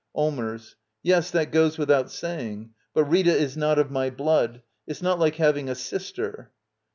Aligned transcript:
Allmers. 0.15 0.77
Yes, 1.03 1.29
that 1.29 1.51
goes 1.51 1.77
without 1.77 2.09
saying. 2.11 2.71
But 2.91 3.03
Rita 3.03 3.33
is 3.37 3.55
not 3.55 3.77
of 3.77 3.91
my 3.91 4.09
blood. 4.09 4.63
It's 4.87 5.03
not 5.03 5.19
like 5.19 5.35
having 5.35 5.69
a 5.69 5.75
sister. 5.75 6.51